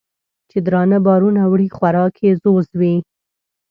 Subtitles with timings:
[0.49, 2.95] چې درانه بارونه وړي خوراک یې ځوځ وي